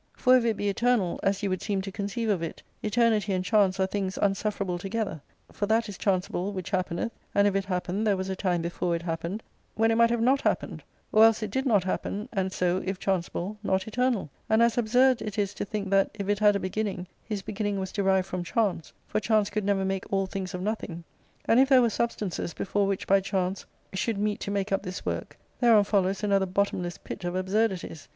[0.13, 3.45] For if it be eternal, as you would seem to conceive of it, eternity and
[3.45, 5.21] chance are things unsuf ferable together.
[5.51, 8.95] For that is chanceable which happeneth; and if it happen, there was a time before
[8.95, 9.43] it happened
[9.75, 12.97] when it might have not happened; or else it did not happen, and so, if
[12.99, 16.59] chanceable, not eternal And as absurd it is to think that, if it had a
[16.59, 20.63] beginning, his beginning was derived from chance; for chance could never make all things of
[20.63, 21.03] nothing:
[21.45, 25.05] and if there were substances before which by chance should meet to make up this
[25.05, 28.07] work, thereon follows another bottomless pit of absurdities.